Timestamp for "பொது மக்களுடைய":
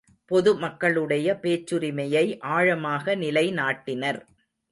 0.25-1.27